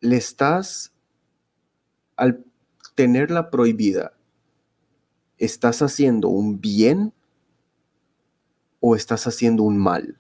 [0.00, 0.92] Le estás,
[2.20, 2.44] al
[2.94, 4.12] tenerla prohibida,
[5.38, 7.14] ¿estás haciendo un bien
[8.78, 10.18] o estás haciendo un mal?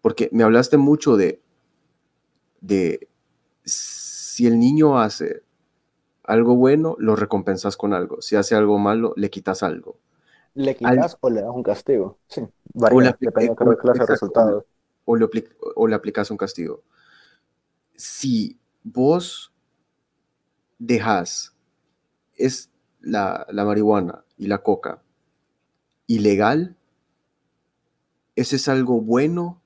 [0.00, 1.40] Porque me hablaste mucho de,
[2.60, 3.08] de
[3.64, 5.44] si el niño hace
[6.24, 8.20] algo bueno, lo recompensas con algo.
[8.20, 9.96] Si hace algo malo, le quitas algo.
[10.54, 12.18] ¿Le quitas o le das un castigo?
[12.26, 12.42] Sí,
[12.74, 14.64] varía, depende de clase de resultados.
[15.04, 15.28] O le,
[15.76, 16.82] o le aplicas un castigo.
[17.94, 19.51] Si vos
[20.86, 21.54] dejas
[22.34, 25.02] es la, la marihuana y la coca
[26.06, 26.76] ilegal,
[28.34, 29.60] ¿ese es algo bueno?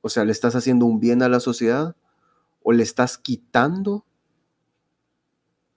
[0.00, 1.96] O sea, ¿le estás haciendo un bien a la sociedad?
[2.62, 4.04] ¿O le estás quitando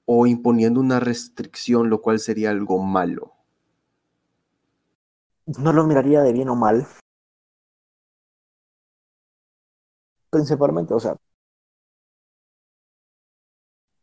[0.05, 3.33] o imponiendo una restricción, lo cual sería algo malo?
[5.45, 6.85] No lo miraría de bien o mal.
[10.29, 11.15] Principalmente, o sea,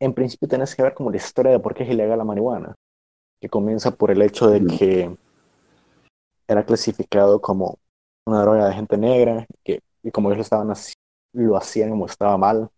[0.01, 2.75] en principio tenés que ver como la historia de por qué es ilegal la marihuana,
[3.41, 5.17] que comienza por el hecho de que
[6.47, 7.79] era clasificado como
[8.27, 10.73] una droga de gente negra, que, y como ellos lo, estaban
[11.33, 12.69] lo hacían como estaba mal.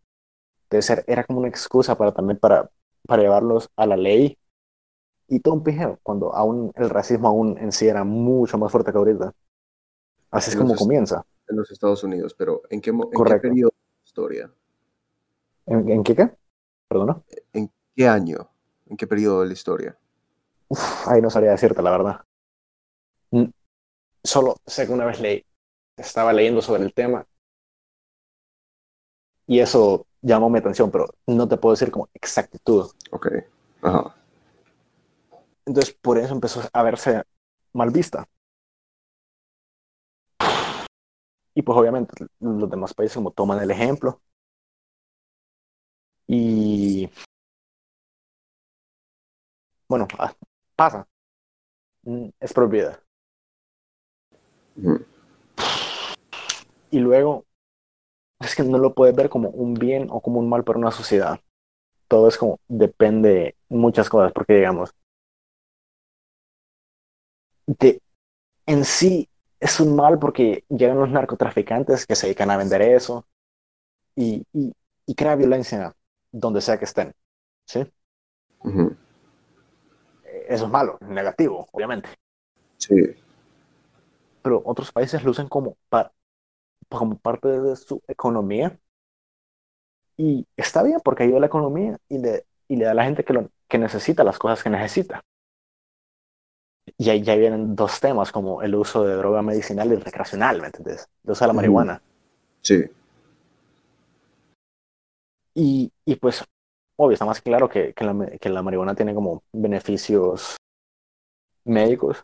[0.64, 2.70] Entonces era como una excusa para también para
[3.06, 4.36] para llevarlos a la ley
[5.28, 8.92] y todo un pijeo, cuando aún el racismo aún en sí era mucho más fuerte
[8.92, 9.32] que ahorita.
[10.30, 11.24] Así es como comienza.
[11.48, 14.52] En los Estados Unidos, pero ¿en qué, en qué periodo de la historia?
[15.66, 16.30] ¿En, qué qué?
[16.88, 17.20] Perdona.
[17.52, 18.48] ¿En qué año?
[18.86, 19.98] ¿En qué periodo de la historia?
[20.68, 22.20] Uf, ahí no sabría decirte, la verdad.
[24.22, 25.44] Solo sé que una vez leí,
[25.96, 27.26] estaba leyendo sobre el tema
[29.46, 32.90] y eso llamó mi atención, pero no te puedo decir como exactitud.
[33.12, 33.28] Ok.
[33.82, 34.14] Ajá.
[35.64, 37.22] Entonces, por eso empezó a verse
[37.72, 38.28] mal vista.
[41.54, 44.20] Y pues obviamente los demás países como toman el ejemplo.
[46.28, 47.08] Y
[49.88, 50.34] bueno, ah,
[50.74, 51.06] pasa.
[52.02, 53.00] Mm, es propiedad.
[56.90, 57.44] Y luego
[58.40, 60.90] es que no lo puedes ver como un bien o como un mal para una
[60.90, 61.40] sociedad.
[62.08, 64.94] Todo es como, depende de muchas cosas, porque digamos,
[67.66, 68.00] de,
[68.66, 69.28] en sí
[69.60, 73.26] es un mal porque llegan los narcotraficantes que se dedican a vender eso
[74.14, 75.94] y, y, crea violencia
[76.40, 77.12] donde sea que estén.
[77.64, 77.80] ¿Sí?
[80.48, 82.08] Eso es malo, negativo, obviamente.
[82.76, 82.94] Sí.
[84.42, 85.76] Pero otros países lo usan como
[86.88, 88.78] como parte de su economía.
[90.16, 93.04] Y está bien porque ayuda a la economía y le, y le da a la
[93.04, 95.20] gente que, lo, que necesita las cosas que necesita.
[96.96, 100.68] Y ahí ya vienen dos temas como el uso de droga medicinal y recreacional, ¿me
[100.68, 101.08] entiendes?
[101.24, 102.02] El uso de la marihuana.
[102.62, 102.84] Sí.
[105.56, 106.44] Y, y pues,
[106.96, 110.56] obvio, está más claro que, que, la, que la marihuana tiene como beneficios
[111.64, 112.22] médicos,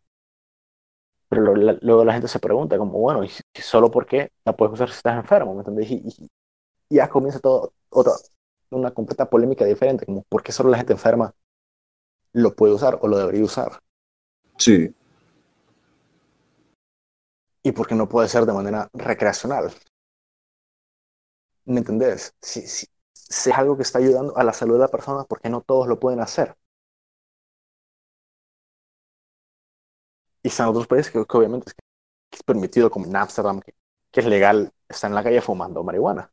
[1.30, 4.90] pero luego la gente se pregunta como, bueno, ¿y solo por qué la puedes usar
[4.90, 5.54] si estás enfermo?
[5.54, 5.90] ¿Me entendés?
[5.90, 6.30] Y,
[6.90, 8.12] ya comienza todo, otra,
[8.68, 11.34] una completa polémica diferente, como por qué solo la gente enferma
[12.34, 13.80] lo puede usar o lo debería usar.
[14.58, 14.94] Sí.
[17.62, 19.72] Y por qué no puede ser de manera recreacional.
[21.64, 22.34] ¿Me entendés?
[22.42, 22.86] Si, si,
[23.32, 25.62] si es algo que está ayudando a la salud de la persona, ¿por qué no
[25.62, 26.56] todos lo pueden hacer?
[30.42, 31.72] Y están otros países que, obviamente
[32.30, 33.74] es, permitido, como en Amsterdam, que,
[34.12, 36.32] es legal, está en la calle fumando marihuana.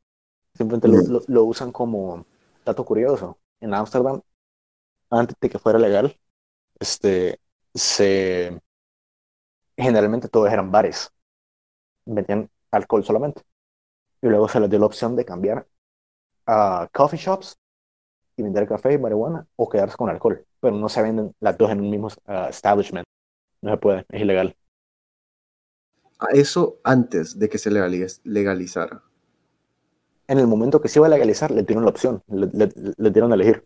[0.53, 2.25] Simplemente lo, lo, usan como
[2.65, 3.39] dato curioso.
[3.61, 4.21] En Amsterdam,
[5.09, 6.19] antes de que fuera legal,
[6.79, 7.39] este,
[7.73, 8.59] se
[9.77, 11.11] generalmente todos eran bares.
[12.05, 13.43] Vendían alcohol solamente.
[14.21, 15.67] Y luego se les dio la opción de cambiar
[16.49, 17.55] a coffee shops
[18.35, 20.43] y vender café y marihuana o quedarse con alcohol.
[20.59, 23.05] Pero no se venden las dos en un mismo uh, establishment.
[23.61, 24.55] No se puede, es ilegal.
[26.31, 27.69] Eso antes de que se
[28.23, 29.03] legalizara.
[30.27, 33.35] En el momento que se iba a legalizar, le dieron la opción, le, dieron a
[33.35, 33.65] elegir.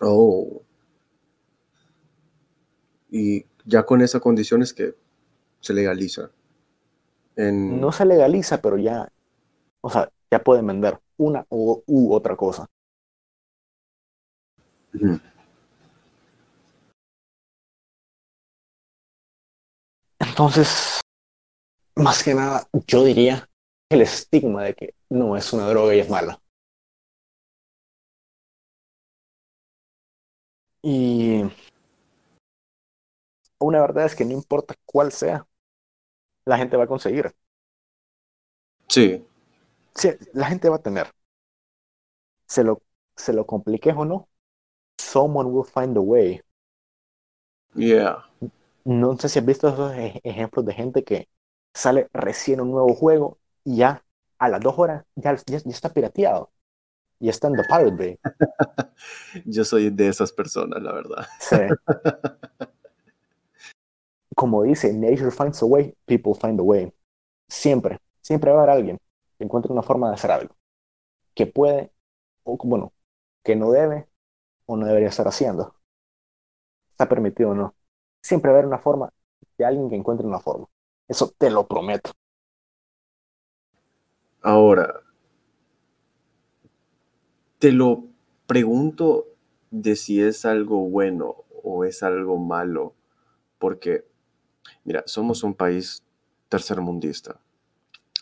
[0.00, 0.62] Oh.
[3.10, 4.94] Y ya con esa condición es que
[5.60, 6.30] se legaliza.
[7.36, 9.12] No se legaliza, pero ya,
[9.82, 12.66] o sea, ya pueden vender una u, otra cosa.
[20.18, 21.00] Entonces,
[21.96, 23.48] más que nada, yo diría
[23.90, 26.40] el estigma de que no es una droga y es mala.
[30.82, 31.42] Y
[33.58, 35.46] una verdad es que no importa cuál sea,
[36.46, 37.34] la gente va a conseguir.
[38.88, 39.26] Sí.
[39.96, 41.10] Sí, la gente va a tener.
[42.46, 42.82] Se lo,
[43.16, 44.28] se lo compliques o no,
[44.98, 46.40] someone will find a way.
[47.74, 48.24] Yeah
[48.86, 51.28] no sé si has visto esos ejemplos de gente que
[51.74, 54.04] sale recién un nuevo juego y ya
[54.38, 56.52] a las dos horas ya, ya, está pirateado.
[57.18, 58.18] Y está en The Pirate Bay.
[59.44, 61.26] Yo soy de esas personas, la verdad.
[61.40, 61.56] Sí.
[64.36, 66.92] Como dice, nature finds a way, people find a way.
[67.48, 68.98] Siempre, siempre va a haber alguien
[69.38, 70.56] que encuentre una forma de hacer algo.
[71.34, 71.92] Que puede,
[72.44, 72.92] o bueno,
[73.44, 74.08] que no debe
[74.66, 75.74] o no debería estar haciendo.
[76.90, 77.76] Está permitido o no
[78.26, 79.12] siempre va a haber una forma
[79.56, 80.66] de alguien que encuentre una forma.
[81.06, 82.10] Eso te lo prometo.
[84.42, 85.00] Ahora,
[87.58, 88.04] te lo
[88.46, 89.26] pregunto
[89.70, 92.94] de si es algo bueno o es algo malo,
[93.58, 94.04] porque,
[94.84, 96.02] mira, somos un país
[96.48, 97.40] tercermundista,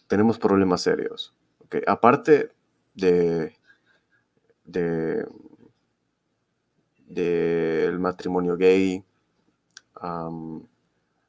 [0.07, 1.35] tenemos problemas serios.
[1.65, 1.83] Okay?
[1.87, 2.53] Aparte
[2.95, 3.57] de,
[4.65, 5.27] de
[7.07, 9.05] del matrimonio gay,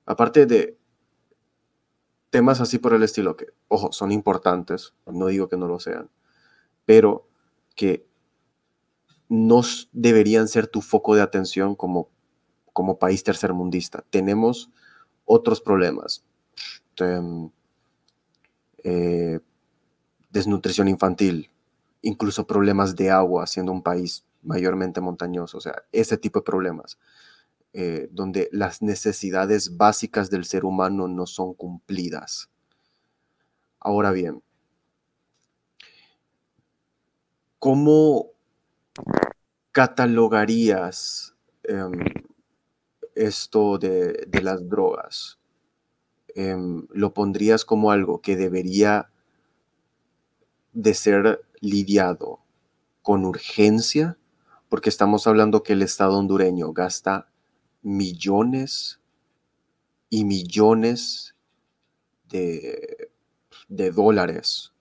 [0.05, 0.77] aparte de
[2.29, 6.09] temas así por el estilo, que, ojo, son importantes, no digo que no lo sean,
[6.85, 7.27] pero
[7.75, 8.05] que
[9.29, 9.61] no
[9.91, 12.09] deberían ser tu foco de atención como,
[12.73, 14.03] como país tercermundista.
[14.09, 14.69] Tenemos
[15.25, 16.23] otros problemas.
[16.97, 17.49] Em,
[18.85, 19.39] eh,
[20.29, 21.49] desnutrición infantil,
[22.03, 26.99] incluso problemas de agua, siendo un país mayormente montañoso, o sea, ese tipo de problemas.
[27.73, 32.49] Eh, donde las necesidades básicas del ser humano no son cumplidas.
[33.81, 34.41] Ahora bien,
[37.59, 38.31] ¿cómo
[39.73, 41.91] catalogarías em,
[43.13, 45.37] esto de, las drogas?
[46.35, 49.09] Em, ¿Lo pondrías como algo que debería
[50.73, 52.39] de ser lidiado
[53.01, 54.17] con urgencia?
[54.67, 57.29] Porque estamos hablando que el Estado hondureño gasta
[57.83, 58.99] millones
[60.09, 61.35] y millones
[62.27, 63.09] de,
[63.69, 64.73] dólares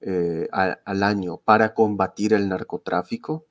[0.00, 3.46] eh, al año para combatir el narcotráfico?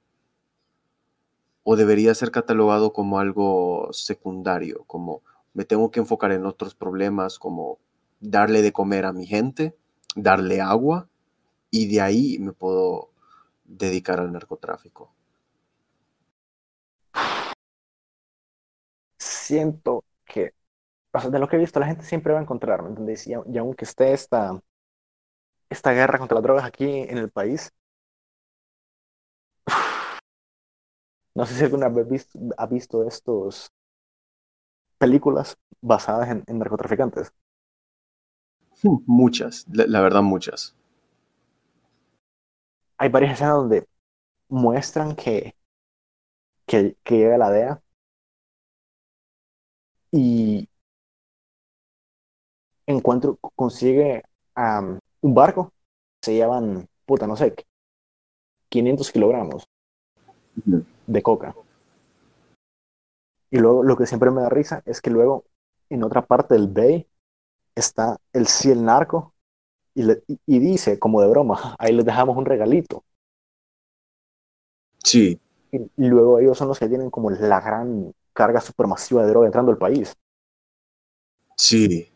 [1.63, 5.21] ¿O debería ser catalogado como algo secundario, como
[5.53, 7.79] me tengo que enfocar en otros problemas como
[8.19, 9.75] darle de comer a mi gente,
[10.15, 11.07] darle agua
[11.71, 13.09] y de ahí me puedo
[13.65, 15.13] dedicar al narcotráfico?
[19.49, 20.53] siento que,
[21.13, 23.27] o de lo que he visto, la gente siempre va a encontrar, ¿me entendéis?
[23.27, 24.61] Y, aunque esté esta,
[25.69, 27.71] esta guerra contra las drogas aquí en el país,
[31.35, 33.71] no sé si alguna vez ha visto estos
[34.99, 37.33] películas basadas en, narcotraficantes.
[38.83, 40.75] Muchas, la, verdad muchas.
[42.97, 43.87] hay varias escenas donde
[44.49, 45.55] muestran que,
[46.65, 47.81] que, que llega la DEA
[50.11, 50.67] y
[52.85, 54.23] encuentro, consigue
[55.21, 55.73] un barco,
[56.21, 57.55] se llevan, puta, no sé,
[58.69, 59.67] 500 kilogramos
[61.07, 61.55] de coca.
[63.51, 65.45] Y luego lo que siempre me da risa es que luego
[65.89, 67.07] en otra parte del bay
[67.75, 69.33] está el ciel narco
[69.95, 70.03] y,
[70.45, 73.03] y, dice, como de broma, ahí les dejamos un regalito.
[75.03, 75.39] Sí.
[75.71, 79.71] Y, luego ellos son los que tienen como la gran carga supermasiva de droga entrando
[79.71, 80.15] al país.
[81.57, 82.11] Sí,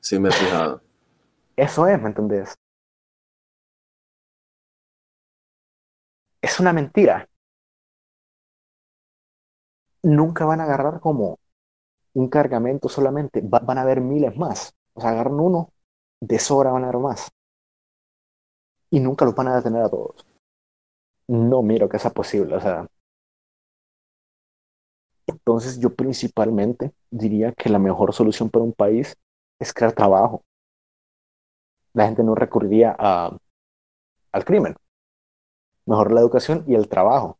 [0.00, 0.82] sí me he fijado.
[1.56, 2.54] Eso es, ¿me entendés?
[6.40, 7.27] Es una mentira.
[10.02, 11.38] Nunca van a agarrar como
[12.14, 14.74] un cargamento solamente, van a haber miles más.
[14.94, 15.72] O sea, agarran uno,
[16.20, 17.30] de sobra van a haber más.
[18.90, 20.26] Y nunca los van a detener a todos.
[21.28, 22.86] No miro que sea posible, o sea.
[25.26, 29.16] Entonces yo principalmente diría que la mejor solución para un país
[29.60, 30.42] es crear trabajo.
[31.92, 33.36] La gente no recurriría a,
[34.32, 34.74] al crimen.
[35.86, 37.36] Mejor la educación y el trabajo.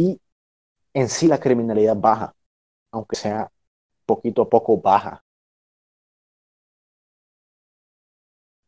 [0.00, 0.18] Y
[0.94, 2.34] en sí la criminalidad baja,
[2.92, 3.50] aunque sea
[4.06, 5.22] poquito a poco baja.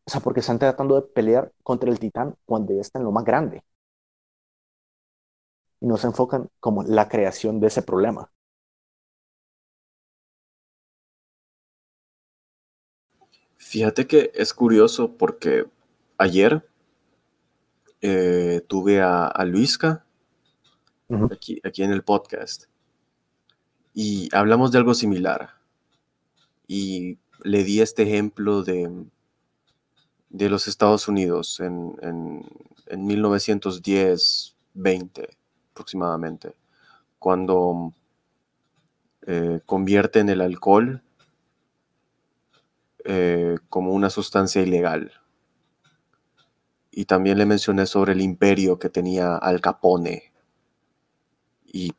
[0.07, 3.11] O sea, porque están tratando de pelear contra el titán cuando ya está en lo
[3.13, 3.65] más grande.
[5.83, 8.33] Y no se enfocan como la creación de ese problema.
[13.57, 15.65] Fíjate que es curioso porque
[16.19, 16.67] ayer
[18.01, 20.05] eh, tuve a, a Luisca
[21.31, 22.67] aquí, aquí en el podcast
[23.95, 25.51] y hablamos de algo similar.
[26.67, 28.91] Y le di este ejemplo de,
[30.31, 32.43] de los Estados Unidos en, en,
[32.87, 35.29] en 1910, 20
[35.73, 36.55] aproximadamente,
[37.19, 37.93] cuando
[39.27, 41.03] eh, convierten el alcohol
[43.05, 45.13] eh, como una sustancia ilegal.
[46.91, 50.32] Y también le mencioné sobre el imperio que tenía Al Capone.
[51.73, 51.93] Y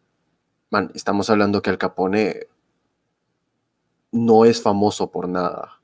[0.70, 2.48] man, estamos hablando que Al Capone
[4.12, 5.82] no es famoso por nada.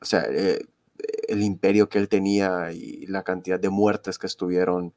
[0.00, 0.66] O sea, eh,
[1.28, 4.94] el imperio que él tenía y la cantidad de muertes que estuvieron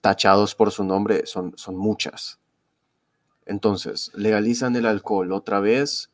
[0.00, 2.38] tachados por su nombre son, son muchas.
[3.46, 6.10] Entonces, legalizan el alcohol otra vez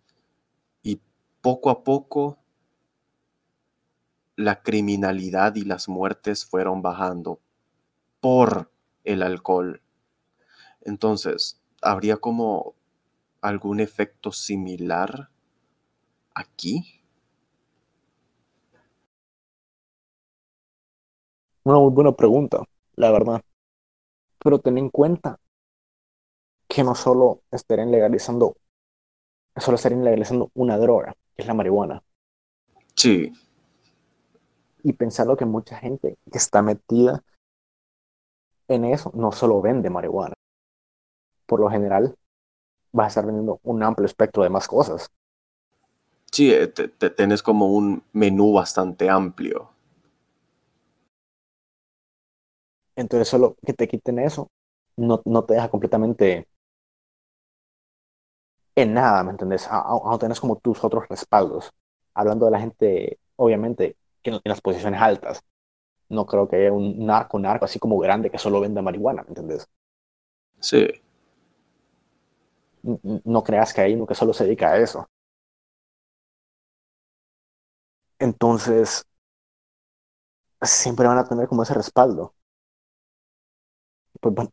[0.83, 1.01] y
[1.41, 2.39] poco a poco
[4.37, 7.41] la criminalidad y las muertes fueron bajando
[8.21, 8.71] por
[9.05, 9.82] el alcohol
[10.85, 12.75] entonces, ¿habría como
[13.41, 15.29] algún efecto similar
[16.35, 17.03] aquí?
[21.65, 22.65] Una muy buena pregunta,
[22.97, 23.43] la verdad.
[24.39, 25.39] Pero ten en cuenta
[26.69, 28.57] que no solo estarían legalizando,
[29.57, 32.03] solo estarían legalizando una droga, que es la marihuana.
[32.97, 33.33] Sí.
[34.83, 37.23] Y pensando que mucha gente que está metida
[38.67, 40.35] en eso no solo vende marihuana
[41.53, 42.17] por lo general
[42.93, 45.11] vas a estar vendiendo un amplio espectro de más cosas.
[46.31, 49.69] Sí, eh, te, tenés como un menú bastante amplio.
[52.97, 54.51] Entonces, solo que te quiten eso
[54.97, 56.49] no, no te deja completamente
[58.75, 59.69] en nada, ¿me entendés?
[59.71, 61.71] Aún tenés como tus otros respaldos.
[62.15, 65.43] Hablando de la gente, obviamente, que en las posiciones altas.
[66.09, 69.29] No creo que haya un narco, narco así como grande que solo venda marihuana, ¿me
[69.29, 69.69] entendés?
[70.59, 70.89] Sí
[72.83, 75.09] no creas que hay uno que solo se dedica a eso.
[78.19, 79.05] Entonces,
[80.63, 82.35] siempre van a tener como ese respaldo.
[84.21, 84.53] Pues bueno,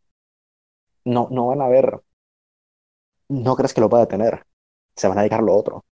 [1.05, 2.01] no, no van a ver,
[3.29, 4.45] no crees que lo pueda tener,
[4.95, 5.85] se van a dedicar a lo otro.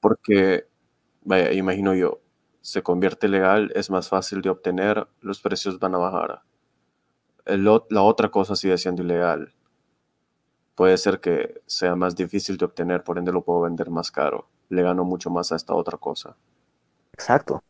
[0.00, 0.66] Porque,
[1.22, 2.20] vaya, imagino yo,
[2.62, 6.42] se convierte legal, es más fácil de obtener, los precios van a bajar
[7.48, 9.52] la otra cosa sigue siendo ilegal.
[10.76, 14.46] Puede ser que sea más difícil de obtener, por ende lo puedo vender más caro.
[14.70, 16.36] Le gano mucho más a esta otra cosa.
[17.12, 17.62] Exacto.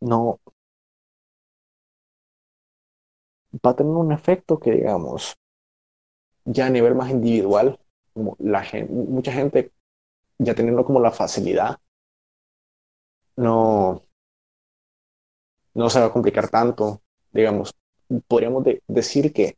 [0.00, 0.38] No.
[3.66, 5.32] Va a tener un efecto que, digamos,
[6.44, 7.78] ya a nivel más individual,
[8.14, 9.72] mucha gente
[10.38, 11.78] ya teniendo como la facilidad,
[13.36, 14.02] no,
[15.74, 17.00] no se va a complicar tanto.
[17.32, 17.74] Digamos,
[18.28, 19.56] podríamos decir que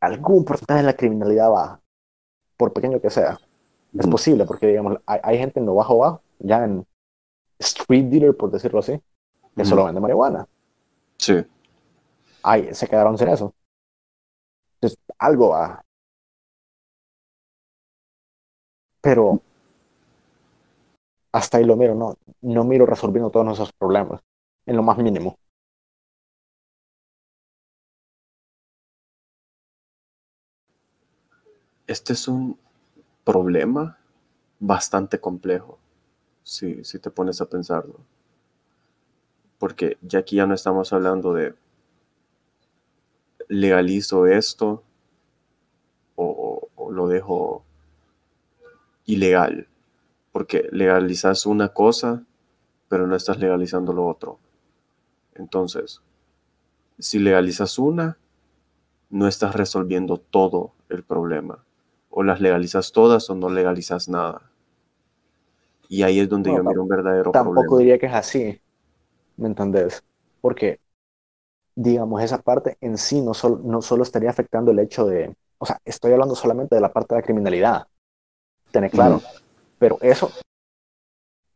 [0.00, 1.80] algún porcentaje de la criminalidad baja.
[2.56, 3.38] por pequeño que sea.
[3.98, 6.86] Es posible, porque digamos, hay, gente en lo bajo bajo, ya en
[7.58, 9.00] street dealer, por decirlo así,
[9.56, 10.48] que solo vende marihuana.
[11.16, 11.44] Sí.
[12.42, 13.54] Ay, se quedaron sin eso.
[14.74, 15.84] Entonces, algo va.
[19.00, 19.40] Pero
[21.32, 24.20] hasta ahí lo miro, no, no miro resolviendo todos nuestros problemas,
[24.66, 25.36] en lo más mínimo.
[31.86, 32.58] Este es un
[33.24, 33.98] problema
[34.58, 35.78] bastante complejo,
[36.42, 38.00] si, si te pones a pensarlo.
[39.58, 41.54] Porque ya aquí ya no estamos hablando de
[43.48, 44.82] legalizo esto
[46.16, 47.64] o, lo dejo
[49.06, 49.68] ilegal.
[50.32, 52.22] Porque legalizas una cosa,
[52.88, 54.38] pero no estás legalizando lo otro.
[55.34, 56.00] Entonces,
[56.98, 58.18] si legalizas una,
[59.10, 61.64] no estás resolviendo todo el problema.
[62.10, 64.50] O las legalizas todas o no legalizas nada.
[65.88, 68.60] Y ahí es donde yo miro un verdadero tampoco Tampoco diría que es así.
[69.36, 70.02] ¿Me entendés?
[70.40, 70.80] Porque
[71.74, 73.32] digamos, esa parte en sí no,
[73.64, 77.14] no solo estaría afectando el hecho de, o sea, estoy hablando solamente de la parte
[77.14, 77.86] de la criminalidad,
[78.70, 79.20] tener claro,
[79.78, 80.30] pero eso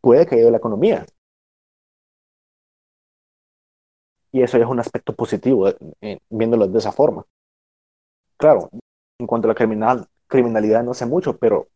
[0.00, 1.06] puede que ayude a la economía.
[4.32, 5.68] Y eso es un aspecto positivo,
[6.00, 7.24] eh, viéndolo de esa forma.
[8.36, 8.68] Claro,
[9.18, 11.68] en cuanto a la criminal, criminalidad no sé mucho, pero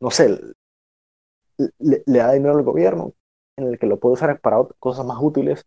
[0.00, 0.38] no sé,
[1.78, 3.12] le, le da dinero al gobierno
[3.56, 5.64] en el que lo puede usar para cosas más útiles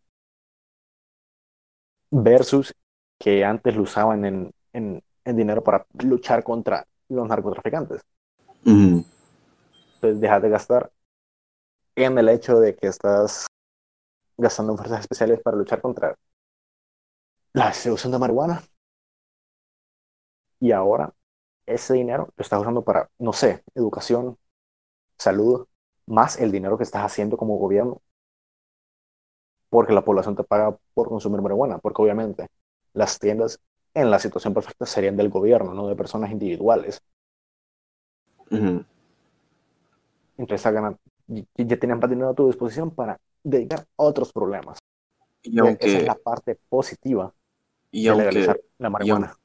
[2.10, 2.74] versus
[3.18, 8.02] que antes lo usaban en, en, dinero para luchar contra los narcotraficantes.
[8.66, 10.92] Entonces deja de gastar
[11.96, 13.48] en el hecho de que estás
[14.42, 16.16] gastando fuerzas especiales para luchar contra
[17.54, 18.62] la distribución de marihuana.
[20.60, 21.14] Y ahora
[21.66, 24.38] ese dinero lo estás usando para, no sé, educación,
[25.18, 25.68] salud,
[26.08, 28.02] más el dinero que estás haciendo como gobierno
[29.70, 32.48] porque la población te paga por consumir marihuana, porque obviamente
[32.94, 33.62] las tiendas
[33.94, 37.02] en la situación perfecta serían del gobierno, no de personas individuales.
[40.38, 40.64] Entonces
[41.56, 44.80] ya tenían más dinero a tu disposición para dedicar a otros problemas.
[45.44, 47.34] Y aunque, Esa es la parte positiva
[47.92, 49.38] y de legalizar la marihuana.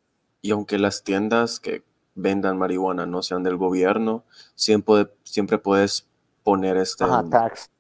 [0.42, 1.82] Y, aunque las tiendas que
[2.14, 4.24] vendan marihuana no sean del gobierno,
[4.55, 6.09] siempre, siempre puedes
[6.42, 7.05] poner este...
[7.05, 7.70] Ajá, tax.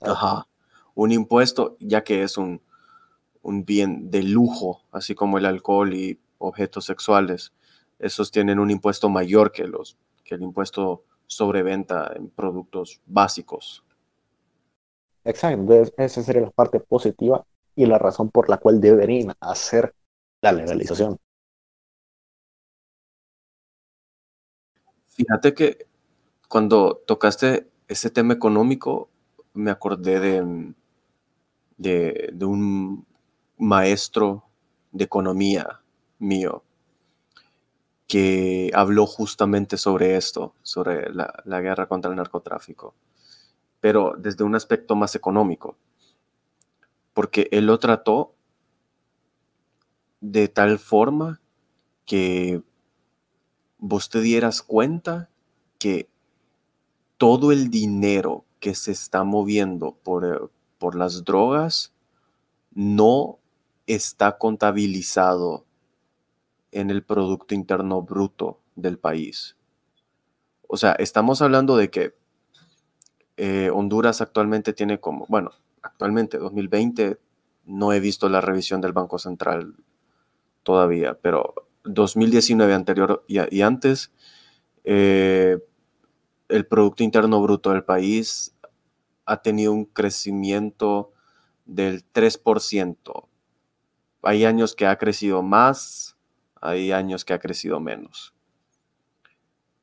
[0.00, 0.46] Ajá
[0.94, 2.60] un impuesto, ya que es un,
[3.42, 7.54] bien de lujo, así como el alcohol y objetos sexuales.
[7.98, 13.82] Esos tienen un impuesto mayor que, los, que el impuesto sobre venta en productos básicos.
[15.24, 17.44] Exacto, esa sería la parte positiva
[17.76, 19.94] y la razón por la cual deberían hacer
[20.40, 21.18] la legalización.
[25.06, 25.86] Fíjate que
[26.48, 29.10] cuando tocaste ese tema económico,
[29.52, 30.74] me acordé de,
[31.76, 33.06] de, un
[33.58, 34.44] maestro
[34.92, 35.80] de economía
[36.18, 36.62] mío
[38.06, 42.94] que habló justamente sobre esto, sobre la, guerra contra el narcotráfico,
[43.80, 45.76] pero desde un aspecto más económico,
[47.14, 48.34] porque él lo trató
[50.20, 51.40] de tal forma
[52.04, 52.62] que
[53.78, 55.30] vos te dieras cuenta
[55.78, 56.08] que
[57.16, 61.92] todo el dinero que se está moviendo por, por las drogas
[62.72, 63.38] no
[63.86, 65.64] está contabilizado
[66.72, 69.56] en el Producto Interno Bruto del país.
[70.68, 72.14] O sea, estamos hablando de que
[73.42, 77.18] eh, Honduras actualmente tiene como, bueno, actualmente 2020
[77.64, 79.76] no he visto la revisión del Banco Central
[80.62, 84.12] todavía, pero 2019 anterior y, antes,
[84.84, 85.58] eh,
[86.50, 88.54] el Producto Interno Bruto del país
[89.24, 91.14] ha tenido un crecimiento
[91.64, 93.26] del 3%.
[94.20, 96.18] Hay años que ha crecido más,
[96.60, 98.34] hay años que ha crecido menos.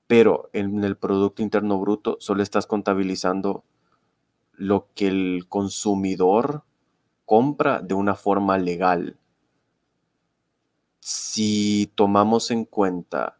[0.07, 3.63] Pero en el Producto Interno Bruto solo estás contabilizando
[4.53, 6.63] lo que el consumidor
[7.25, 9.17] compra de una forma legal.
[10.99, 13.37] Si tomamos en cuenta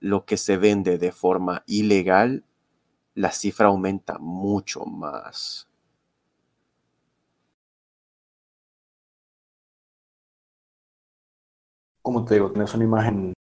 [0.00, 2.44] lo que se vende de forma ilegal,
[3.14, 5.68] la cifra aumenta mucho más.
[12.02, 13.32] Como te digo, tienes una imagen,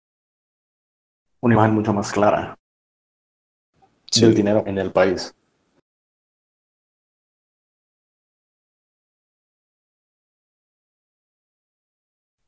[1.40, 2.56] una imagen mucho más clara
[4.20, 5.34] del dinero en el país.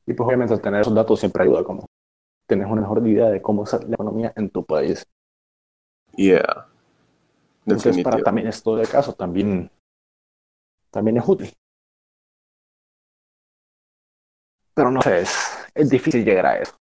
[0.05, 1.85] Y pues obviamente tener esos datos siempre ayuda como
[2.47, 5.05] tenés una mejor idea de cómo es la economía en tu país.
[6.17, 6.67] Yeah.
[7.65, 9.71] Entonces, para también esto de caso, también,
[10.89, 11.53] también es útil.
[14.73, 16.80] Pero no sé, es, es difícil llegar a eso.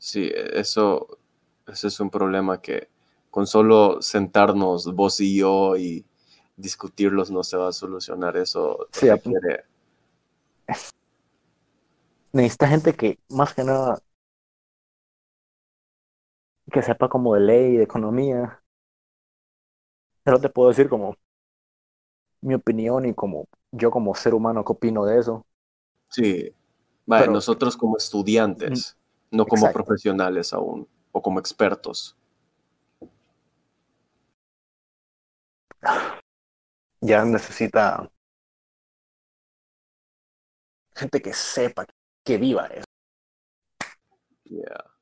[0.00, 1.18] Sí, eso,
[1.66, 2.88] ese es un problema que
[3.30, 6.06] con solo sentarnos vos y yo y
[6.56, 8.36] discutirlos no se va a solucionar.
[8.38, 9.64] Eso sí, requiere...
[12.32, 14.00] Necesita gente que, más que nada,
[16.72, 18.62] que sepa como de ley, de economía.
[20.22, 21.14] Pero te puedo decir como
[22.40, 25.44] mi opinión y como yo como ser humano que opino de eso.
[26.08, 26.54] Sí,
[27.04, 28.96] vale, nosotros como estudiantes,
[29.30, 32.16] no como profesionales aún, o como expertos.
[37.00, 38.10] Ya necesita
[40.94, 41.86] gente que sepa,
[42.24, 42.84] que viva eso.
[44.44, 44.99] Yeah.